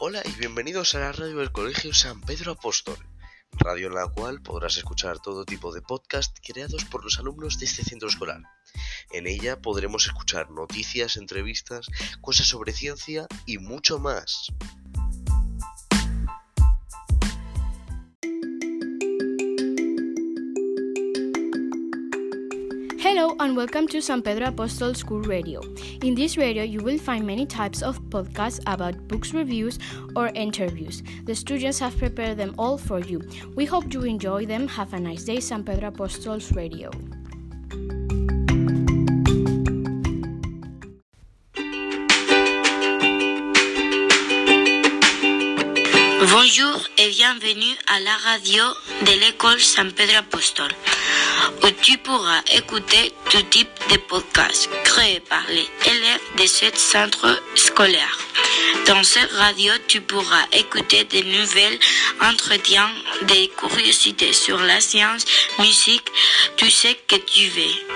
[0.00, 2.96] Hola y bienvenidos a la radio del Colegio San Pedro Apóstol,
[3.52, 7.66] radio en la cual podrás escuchar todo tipo de podcast creados por los alumnos de
[7.66, 8.42] este centro escolar.
[9.12, 11.86] En ella podremos escuchar noticias, entrevistas,
[12.20, 14.48] cosas sobre ciencia y mucho más.
[23.14, 25.60] Hello and welcome to San Pedro Apostol School Radio.
[26.02, 29.78] In this radio, you will find many types of podcasts about books reviews
[30.16, 31.00] or interviews.
[31.22, 33.22] The students have prepared them all for you.
[33.54, 34.66] We hope you enjoy them.
[34.66, 36.90] Have a nice day, San Pedro Apostol's Radio.
[46.30, 48.64] Bonjour et bienvenue à la radio
[49.02, 50.70] de l'école San Pedro Apostol,
[51.62, 57.42] où tu pourras écouter tout type de podcasts créés par les élèves de ce centre
[57.54, 58.18] scolaire.
[58.86, 61.78] Dans cette radio, tu pourras écouter des nouvelles,
[62.22, 62.90] entretiens,
[63.22, 65.26] des curiosités sur la science,
[65.58, 66.08] musique,
[66.56, 67.93] tout ce que tu veux.